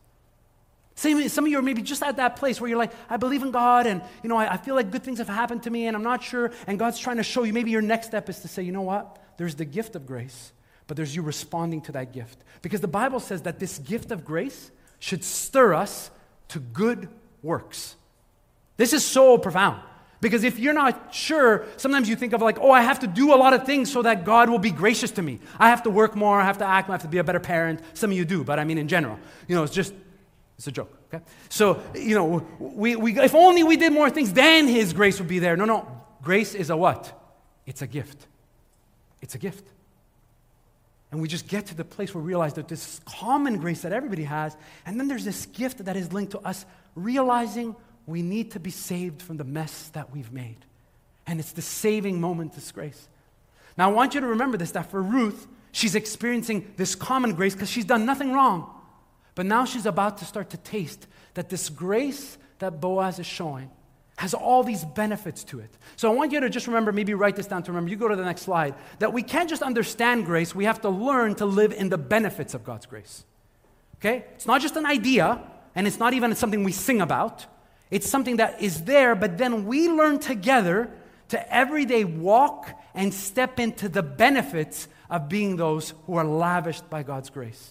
[0.95, 3.43] Same, Some of you are maybe just at that place where you're like, I believe
[3.43, 5.87] in God, and you know, I, I feel like good things have happened to me,
[5.87, 6.51] and I'm not sure.
[6.67, 7.53] And God's trying to show you.
[7.53, 9.19] Maybe your next step is to say, you know what?
[9.37, 10.53] There's the gift of grace,
[10.89, 12.39] but there's you responding to that gift.
[12.63, 16.11] Because the Bible says that this gift of grace should stir us
[16.49, 17.09] to good
[17.43, 17.95] works.
[18.79, 19.81] This is so profound.
[20.21, 23.33] Because if you're not sure, sometimes you think of like, oh, I have to do
[23.33, 25.39] a lot of things so that God will be gracious to me.
[25.61, 27.25] I have to work more, I have to act, more, I have to be a
[27.25, 27.81] better parent.
[27.95, 29.21] Some of you do, but I mean in general.
[29.47, 29.95] You know, it's just,
[30.57, 31.23] it's a joke, okay?
[31.49, 35.29] So, you know, we, we, if only we did more things, then His grace would
[35.29, 35.57] be there.
[35.57, 35.87] No, no.
[36.21, 37.13] Grace is a what?
[37.65, 38.27] It's a gift.
[39.23, 39.69] It's a gift.
[41.11, 43.93] And we just get to the place where we realize that this common grace that
[43.93, 47.75] everybody has, and then there's this gift that is linked to us realizing
[48.07, 50.59] we need to be saved from the mess that we've made.
[51.27, 53.09] And it's the saving moment, this grace.
[53.77, 57.55] Now, I want you to remember this that for Ruth, she's experiencing this common grace
[57.55, 58.71] because she's done nothing wrong.
[59.35, 63.71] But now she's about to start to taste that this grace that Boaz is showing
[64.19, 65.71] has all these benefits to it.
[65.95, 67.89] So I want you to just remember, maybe write this down to remember.
[67.89, 68.75] You go to the next slide.
[68.99, 72.53] That we can't just understand grace, we have to learn to live in the benefits
[72.53, 73.25] of God's grace.
[74.01, 74.25] Okay?
[74.35, 75.41] It's not just an idea,
[75.77, 77.47] and it's not even something we sing about.
[77.93, 80.91] It's something that is there, but then we learn together
[81.29, 87.05] to everyday walk and step into the benefits of being those who are lavished by
[87.05, 87.71] God's grace.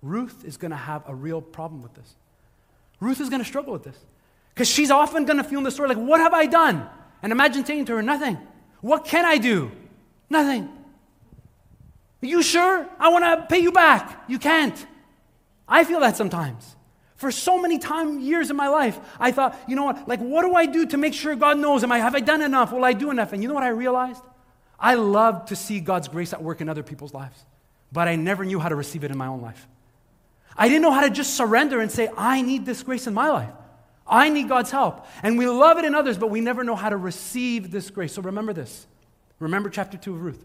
[0.00, 2.14] Ruth is going to have a real problem with this.
[2.98, 3.98] Ruth is going to struggle with this
[4.54, 6.88] because she's often going to feel in the story like, What have I done?
[7.22, 8.38] And imagine saying to her, Nothing.
[8.80, 9.70] What can I do?
[10.28, 10.64] Nothing.
[12.22, 12.86] Are you sure?
[12.98, 14.24] I want to pay you back.
[14.28, 14.86] You can't.
[15.68, 16.76] I feel that sometimes.
[17.16, 20.08] For so many time years in my life, I thought, you know what?
[20.08, 21.84] Like, what do I do to make sure God knows?
[21.84, 22.72] Am I have I done enough?
[22.72, 23.32] Will I do enough?
[23.32, 24.22] And you know what I realized?
[24.78, 27.44] I love to see God's grace at work in other people's lives,
[27.92, 29.68] but I never knew how to receive it in my own life.
[30.56, 33.30] I didn't know how to just surrender and say, I need this grace in my
[33.30, 33.52] life.
[34.06, 35.06] I need God's help.
[35.22, 38.14] And we love it in others, but we never know how to receive this grace.
[38.14, 38.86] So remember this.
[39.38, 40.44] Remember chapter 2 of Ruth.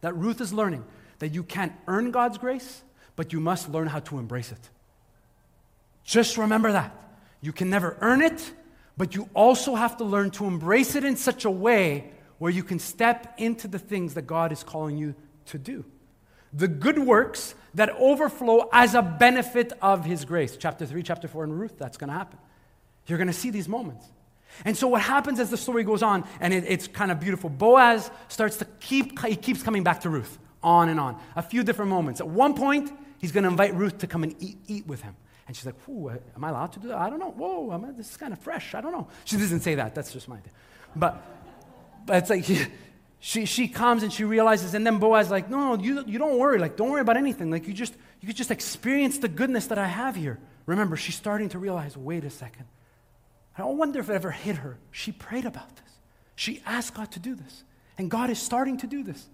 [0.00, 0.84] That Ruth is learning
[1.18, 2.82] that you can't earn God's grace,
[3.16, 4.70] but you must learn how to embrace it.
[6.04, 6.94] Just remember that.
[7.40, 8.52] You can never earn it,
[8.96, 12.62] but you also have to learn to embrace it in such a way where you
[12.62, 15.14] can step into the things that God is calling you
[15.46, 15.84] to do.
[16.52, 20.56] The good works that overflow as a benefit of His grace.
[20.56, 22.38] Chapter 3, chapter 4 in Ruth, that's going to happen.
[23.06, 24.06] You're going to see these moments.
[24.64, 27.50] And so what happens as the story goes on, and it, it's kind of beautiful,
[27.50, 31.20] Boaz starts to keep, he keeps coming back to Ruth, on and on.
[31.34, 32.20] A few different moments.
[32.20, 35.16] At one point, he's going to invite Ruth to come and eat, eat with him.
[35.46, 36.98] And she's like, Ooh, uh, am I allowed to do that?
[36.98, 37.30] I don't know.
[37.30, 38.74] Whoa, I, this is kind of fresh.
[38.74, 39.08] I don't know.
[39.24, 39.94] She doesn't say that.
[39.94, 40.52] That's just my idea.
[40.96, 41.22] But,
[42.06, 42.46] but it's like,
[43.20, 46.58] she, she comes and she realizes, and then Boaz like, no, you, you don't worry.
[46.58, 47.50] Like, don't worry about anything.
[47.50, 50.38] Like, you just, you just experience the goodness that I have here.
[50.64, 52.64] Remember, she's starting to realize, wait a second.
[53.56, 54.78] I don't wonder if it ever hit her.
[54.90, 55.92] She prayed about this.
[56.34, 57.64] She asked God to do this.
[57.96, 59.28] And God is starting to do this.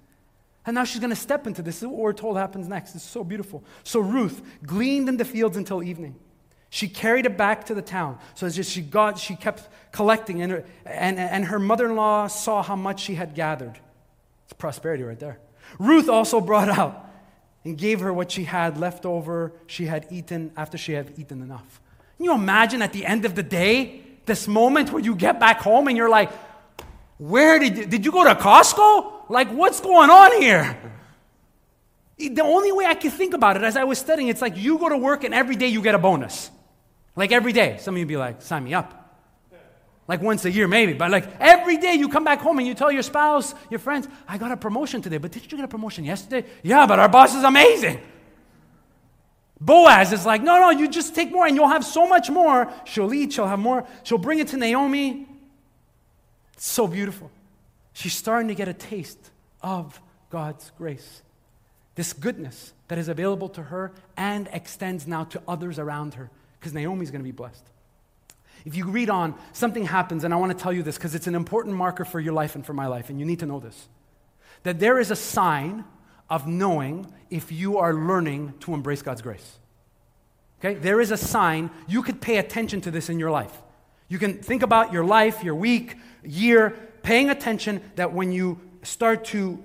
[0.67, 1.77] And now she's going to step into this.
[1.77, 2.95] This is what we're told happens next.
[2.95, 3.65] It's so beautiful.
[3.83, 6.17] So Ruth gleaned in the fields until evening.
[6.69, 8.19] She carried it back to the town.
[8.35, 13.01] So she got, she kept collecting, and her, and, and her mother-in-law saw how much
[13.01, 13.79] she had gathered.
[14.45, 15.41] It's prosperity right there.
[15.79, 17.07] Ruth also brought out
[17.65, 21.43] and gave her what she had left over, she had eaten after she had eaten
[21.43, 21.81] enough.
[22.17, 25.61] Can you imagine at the end of the day, this moment where you get back
[25.61, 26.31] home and you're like,
[27.19, 29.29] where did you, did you go to Costco?
[29.29, 30.79] Like, what's going on here?
[32.19, 34.79] The only way I could think about it as I was studying, it's like you
[34.79, 36.51] go to work and every day you get a bonus.
[37.17, 37.77] Like every day.
[37.81, 38.97] Some of you be like, sign me up.
[40.09, 40.93] Like once a year, maybe.
[40.93, 44.09] But like every day you come back home and you tell your spouse, your friends,
[44.27, 45.19] I got a promotion today.
[45.19, 46.49] But did you get a promotion yesterday?
[46.63, 48.01] Yeah, but our boss is amazing.
[49.61, 52.73] Boaz is like, no, no, you just take more and you'll have so much more.
[52.85, 53.87] She'll eat, she'll have more.
[54.05, 55.27] She'll bring it to Naomi.
[56.55, 57.31] It's so beautiful.
[57.93, 59.31] She's starting to get a taste
[59.63, 61.23] of God's grace.
[61.95, 66.73] This goodness that is available to her and extends now to others around her because
[66.73, 67.65] Naomi's going to be blessed.
[68.65, 71.27] If you read on, something happens, and I want to tell you this because it's
[71.27, 73.59] an important marker for your life and for my life, and you need to know
[73.59, 73.89] this.
[74.63, 75.85] That there is a sign
[76.31, 79.59] of knowing if you are learning to embrace God's grace.
[80.61, 80.75] Okay?
[80.75, 81.71] There is a sign.
[81.89, 83.63] You could pay attention to this in your life.
[84.09, 89.25] You can think about your life, your week, year, paying attention that when you start
[89.27, 89.63] to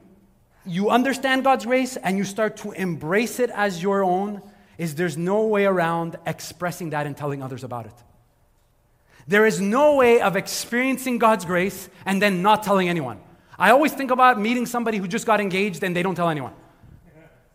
[0.68, 4.42] you understand God's grace and you start to embrace it as your own
[4.78, 7.94] is there's no way around expressing that and telling others about it.
[9.28, 13.20] There is no way of experiencing God's grace and then not telling anyone.
[13.58, 16.54] I always think about meeting somebody who just got engaged and they don't tell anyone.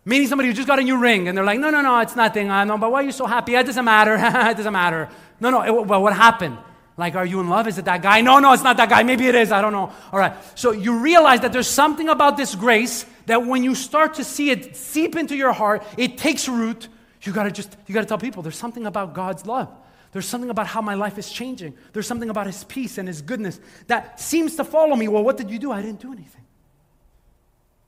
[0.04, 2.16] Meeting somebody who just got a new ring and they're like, no, no, no, it's
[2.16, 2.50] nothing.
[2.50, 3.54] I know, but why are you so happy?
[3.54, 4.14] It doesn't matter.
[4.50, 5.10] it doesn't matter.
[5.40, 6.56] No, no, it, well, what happened?
[6.96, 7.66] Like, are you in love?
[7.66, 8.20] Is it that guy?
[8.20, 9.02] No, no, it's not that guy.
[9.02, 9.52] Maybe it is.
[9.52, 9.92] I don't know.
[10.12, 10.34] All right.
[10.54, 14.50] So you realize that there's something about this grace that when you start to see
[14.50, 16.88] it seep into your heart, it takes root.
[17.22, 19.68] You gotta just, you gotta tell people there's something about God's love.
[20.12, 21.74] There's something about how my life is changing.
[21.92, 25.08] There's something about His peace and His goodness that seems to follow me.
[25.08, 25.70] Well, what did you do?
[25.70, 26.44] I didn't do anything.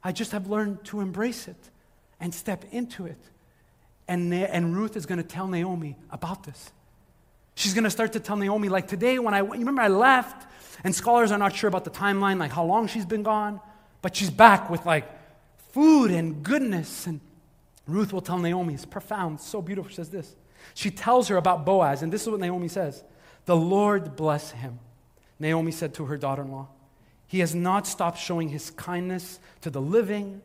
[0.04, 1.70] I just have learned to embrace it
[2.20, 3.18] and step into it.
[4.08, 6.72] And, and Ruth is going to tell Naomi about this.
[7.54, 10.48] She's going to start to tell Naomi, like today when I, you remember I left,
[10.85, 13.61] and scholars are not sure about the timeline, like how long she's been gone,
[14.00, 15.06] but she's back with like
[15.72, 17.06] food and goodness.
[17.06, 17.20] And
[17.87, 19.90] Ruth will tell Naomi, it's profound, so beautiful.
[19.90, 20.35] She says this
[20.75, 23.05] she tells her about Boaz, and this is what Naomi says
[23.44, 24.79] The Lord bless him.
[25.38, 26.68] Naomi said to her daughter in law,
[27.27, 30.40] He has not stopped showing his kindness to the living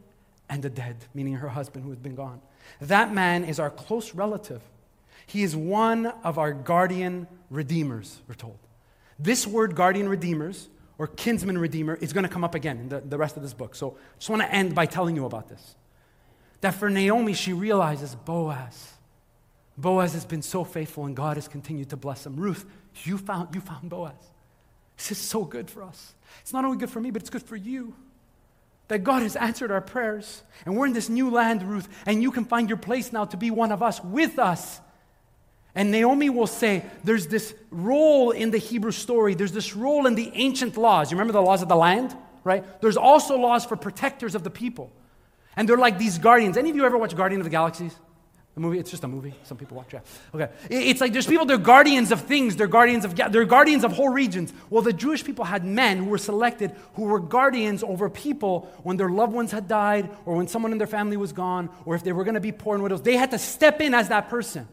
[0.49, 2.41] and the dead, meaning her husband who has been gone.
[2.81, 4.61] That man is our close relative.
[5.25, 8.57] He is one of our guardian redeemers, we're told.
[9.19, 13.01] This word, guardian redeemers, or kinsman redeemer, is going to come up again in the,
[13.01, 13.75] the rest of this book.
[13.75, 15.75] So I just want to end by telling you about this.
[16.61, 18.93] That for Naomi, she realizes Boaz
[19.77, 22.35] Boaz has been so faithful and God has continued to bless him.
[22.35, 22.65] Ruth,
[23.03, 24.13] you found, you found Boaz.
[24.97, 26.15] This is so good for us.
[26.41, 27.93] It's not only good for me, but it's good for you.
[28.87, 30.43] That God has answered our prayers.
[30.65, 33.37] And we're in this new land, Ruth, and you can find your place now to
[33.37, 34.79] be one of us with us.
[35.75, 40.15] And Naomi will say there's this role in the Hebrew story, there's this role in
[40.15, 41.11] the ancient laws.
[41.11, 42.65] You remember the laws of the land, right?
[42.81, 44.91] There's also laws for protectors of the people.
[45.55, 46.57] And they're like these guardians.
[46.57, 47.93] Any of you ever watch Guardian of the Galaxies?
[48.57, 49.35] The movie, it's just a movie.
[49.43, 50.01] Some people watch it.
[50.33, 50.49] Okay.
[50.67, 54.09] It's like there's people, they're guardians of things, they're guardians of they're guardians of whole
[54.09, 54.51] regions.
[54.71, 58.97] Well, the Jewish people had men who were selected who were guardians over people when
[58.97, 62.03] their loved ones had died, or when someone in their family was gone, or if
[62.03, 63.03] they were going to be poor and widows.
[63.03, 64.67] They had to step in as that person.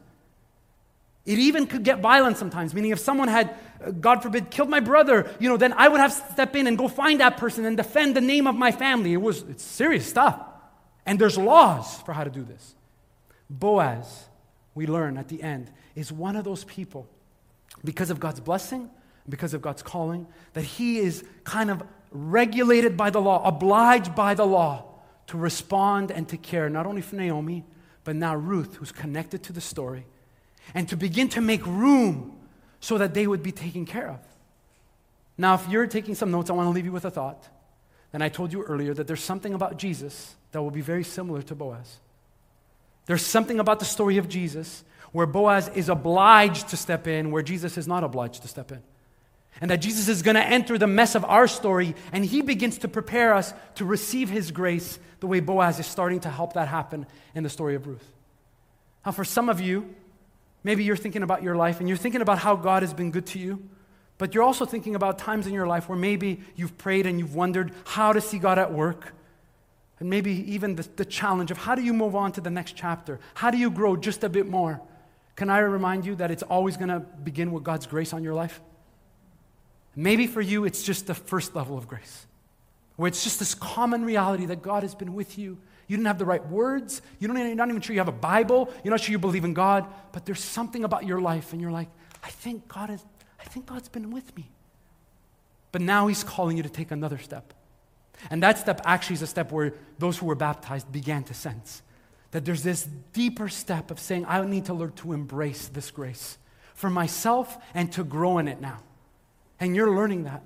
[1.27, 4.81] It even could get violent sometimes, meaning if someone had, uh, God forbid, killed my
[4.81, 7.67] brother, you know, then I would have to step in and go find that person
[7.67, 9.13] and defend the name of my family.
[9.13, 10.41] It was it's serious stuff.
[11.05, 12.75] And there's laws for how to do this.
[13.51, 14.27] Boaz,
[14.75, 17.07] we learn at the end, is one of those people,
[17.85, 18.91] because of God's blessing,
[19.29, 24.35] because of God's calling, that he is kind of regulated by the law, obliged by
[24.35, 24.85] the law
[25.27, 27.65] to respond and to care, not only for Naomi,
[28.05, 30.05] but now Ruth, who's connected to the story,
[30.75, 32.39] and to begin to make room
[32.81, 34.21] so that they would be taken care of.
[35.37, 37.49] Now, if you're taking some notes, I want to leave you with a thought.
[38.13, 41.43] And I told you earlier that there's something about Jesus that will be very similar
[41.43, 41.99] to Boaz.
[43.07, 47.43] There's something about the story of Jesus where Boaz is obliged to step in, where
[47.43, 48.83] Jesus is not obliged to step in.
[49.61, 52.79] And that Jesus is going to enter the mess of our story, and he begins
[52.79, 56.67] to prepare us to receive his grace the way Boaz is starting to help that
[56.67, 58.05] happen in the story of Ruth.
[59.07, 59.95] Now, for some of you,
[60.65, 63.27] maybe you're thinking about your life and you're thinking about how God has been good
[63.27, 63.63] to you,
[64.19, 67.37] but you're also thinking about times in your life where maybe you've prayed and you've
[67.37, 69.13] wondered how to see God at work
[70.01, 72.75] and maybe even the, the challenge of how do you move on to the next
[72.77, 73.21] chapter?
[73.35, 74.81] How do you grow just a bit more?
[75.37, 78.35] Can I remind you that it's always going to begin with God's grace on your
[78.35, 78.61] life?
[79.97, 82.27] Maybe for you, it's just the first level of grace,
[82.97, 85.59] where it's just this common reality that God has been with you.
[85.87, 87.03] You didn't have the right words.
[87.19, 88.73] You don't, you're not even sure you have a Bible.
[88.83, 89.87] You're not sure you believe in God.
[90.13, 91.89] But there's something about your life, and you're like,
[92.23, 93.05] I think God is,
[93.39, 94.51] I think God's been with me.
[95.73, 97.53] But now He's calling you to take another step.
[98.31, 101.83] And that step actually is a step where those who were baptized began to sense
[102.35, 106.37] that there's this deeper step of saying, I need to learn to embrace this grace
[106.75, 108.83] for myself and to grow in it now.
[109.61, 110.43] And you're learning that.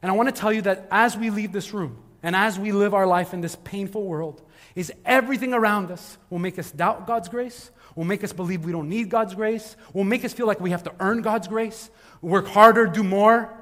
[0.00, 2.72] And I want to tell you that as we leave this room and as we
[2.72, 4.40] live our life in this painful world,
[4.74, 8.72] is everything around us will make us doubt God's grace, will make us believe we
[8.72, 11.90] don't need God's grace, will make us feel like we have to earn God's grace,
[12.22, 13.52] work harder, do more.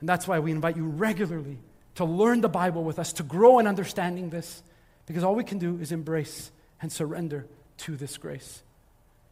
[0.00, 1.58] And that's why we invite you regularly
[1.96, 4.62] to learn the Bible with us, to grow in understanding this,
[5.06, 7.46] because all we can do is embrace and surrender
[7.78, 8.62] to this grace.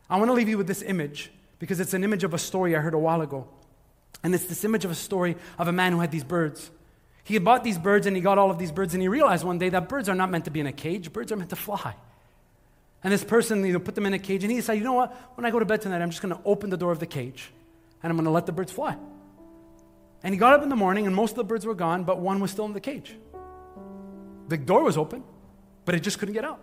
[0.09, 2.77] I want to leave you with this image because it's an image of a story
[2.77, 3.49] I heard a while ago.
[4.23, 6.71] And it's this image of a story of a man who had these birds.
[7.25, 9.45] He had bought these birds and he got all of these birds, and he realized
[9.45, 11.51] one day that birds are not meant to be in a cage, birds are meant
[11.51, 11.95] to fly.
[13.05, 14.93] And this person, you know, put them in a cage, and he decided, you know
[14.93, 15.13] what?
[15.35, 17.07] When I go to bed tonight, I'm just going to open the door of the
[17.07, 17.51] cage
[18.03, 18.97] and I'm going to let the birds fly.
[20.25, 22.19] And he got up in the morning, and most of the birds were gone, but
[22.21, 23.17] one was still in the cage.
[24.49, 25.25] The door was open,
[25.85, 26.61] but it just couldn't get out.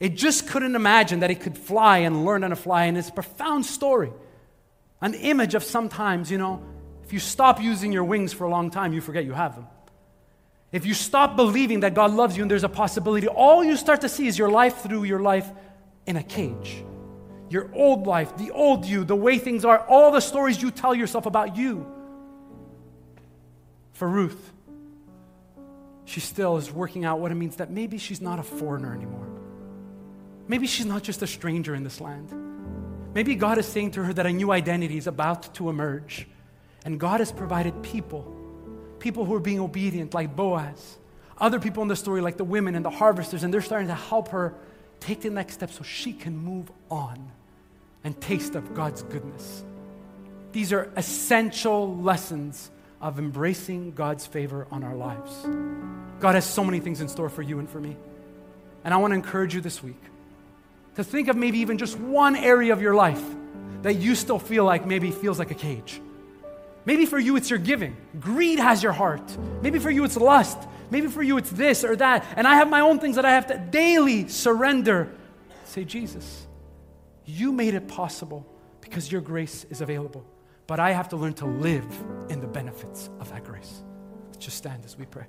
[0.00, 2.84] It just couldn't imagine that it could fly and learn how to fly.
[2.84, 4.12] And it's a profound story.
[5.00, 6.62] An image of sometimes, you know,
[7.04, 9.66] if you stop using your wings for a long time, you forget you have them.
[10.72, 14.00] If you stop believing that God loves you and there's a possibility, all you start
[14.02, 15.48] to see is your life through your life
[16.06, 16.84] in a cage.
[17.48, 20.94] Your old life, the old you, the way things are, all the stories you tell
[20.94, 21.95] yourself about you
[23.96, 24.52] for Ruth,
[26.04, 29.26] she still is working out what it means that maybe she's not a foreigner anymore.
[30.48, 32.30] Maybe she's not just a stranger in this land.
[33.14, 36.28] Maybe God is saying to her that a new identity is about to emerge.
[36.84, 38.22] And God has provided people,
[38.98, 40.98] people who are being obedient, like Boaz,
[41.38, 43.94] other people in the story, like the women and the harvesters, and they're starting to
[43.94, 44.54] help her
[45.00, 47.32] take the next step so she can move on
[48.04, 49.64] and taste of God's goodness.
[50.52, 52.70] These are essential lessons
[53.00, 55.46] of embracing God's favor on our lives.
[56.20, 57.96] God has so many things in store for you and for me.
[58.84, 60.00] And I want to encourage you this week
[60.94, 63.22] to think of maybe even just one area of your life
[63.82, 66.00] that you still feel like maybe feels like a cage.
[66.84, 67.96] Maybe for you it's your giving.
[68.18, 69.36] Greed has your heart.
[69.60, 70.56] Maybe for you it's lust.
[70.90, 72.24] Maybe for you it's this or that.
[72.36, 75.12] And I have my own things that I have to daily surrender.
[75.64, 76.46] Say, Jesus,
[77.24, 78.46] you made it possible
[78.80, 80.24] because your grace is available
[80.66, 81.86] but I have to learn to live
[82.28, 83.82] in the benefits of that grace.
[84.26, 85.26] Let's just stand as we pray.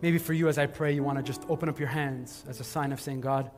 [0.00, 2.58] Maybe for you, as I pray, you want to just open up your hands as
[2.58, 3.52] a sign of saying, God,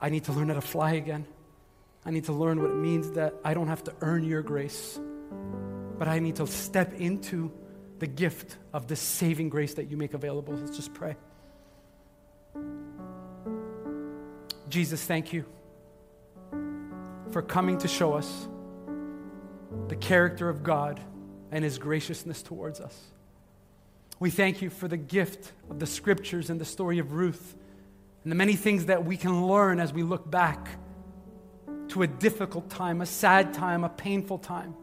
[0.00, 1.26] I need to learn how to fly again.
[2.06, 5.00] I need to learn what it means that I don't have to earn your grace
[5.98, 7.52] but I need to step into
[7.98, 10.54] the gift of the saving grace that you make available.
[10.54, 11.16] Let's just pray.
[14.68, 15.44] Jesus, thank you
[17.30, 18.48] for coming to show us
[19.88, 21.00] the character of God
[21.50, 22.98] and his graciousness towards us.
[24.18, 27.56] We thank you for the gift of the scriptures and the story of Ruth
[28.22, 30.68] and the many things that we can learn as we look back
[31.88, 34.74] to a difficult time, a sad time, a painful time,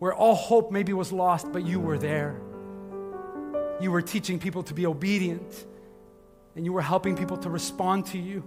[0.00, 2.40] where all hope maybe was lost, but you were there.
[3.80, 5.66] You were teaching people to be obedient,
[6.56, 8.42] and you were helping people to respond to you.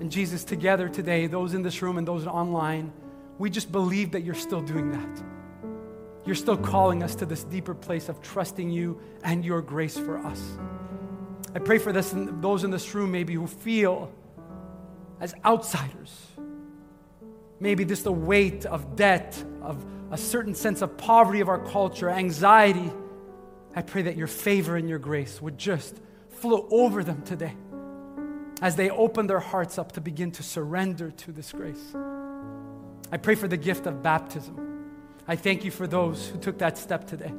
[0.00, 2.92] And Jesus, together today, those in this room and those online,
[3.38, 5.22] we just believe that you're still doing that.
[6.24, 10.18] You're still calling us to this deeper place of trusting you and your grace for
[10.18, 10.42] us.
[11.54, 14.10] I pray for this, those in this room maybe who feel
[15.20, 16.26] as outsiders.
[17.60, 22.08] Maybe just the weight of debt, of a certain sense of poverty of our culture,
[22.08, 22.92] anxiety.
[23.74, 26.00] I pray that your favor and your grace would just
[26.30, 27.54] flow over them today
[28.62, 31.94] as they open their hearts up to begin to surrender to this grace.
[33.12, 34.84] I pray for the gift of baptism.
[35.28, 37.32] I thank you for those who took that step today.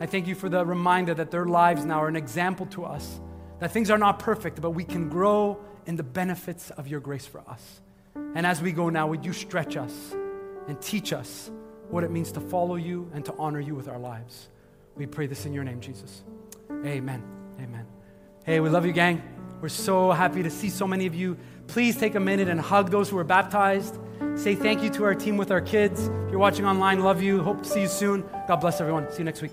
[0.00, 3.20] I thank you for the reminder that their lives now are an example to us,
[3.60, 7.26] that things are not perfect, but we can grow in the benefits of your grace
[7.26, 7.80] for us.
[8.34, 10.14] And as we go now, would you stretch us
[10.66, 11.50] and teach us
[11.92, 14.48] what it means to follow you and to honor you with our lives?
[14.96, 16.22] We pray this in your name, Jesus.
[16.70, 17.22] Amen.
[17.60, 17.86] Amen.
[18.44, 19.22] Hey, we love you, gang.
[19.60, 21.36] We're so happy to see so many of you.
[21.68, 23.98] Please take a minute and hug those who are baptized.
[24.34, 26.08] Say thank you to our team with our kids.
[26.08, 27.42] If you're watching online, love you.
[27.42, 28.24] Hope to see you soon.
[28.48, 29.10] God bless everyone.
[29.12, 29.52] See you next week.